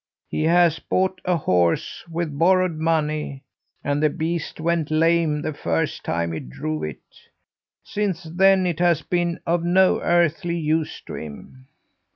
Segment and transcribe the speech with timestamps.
[0.27, 3.43] He has bought a horse with borrowed money,
[3.83, 6.97] and the beast went lame the first time he drove it.
[7.83, 11.67] Since then it has been of no earthly use to him.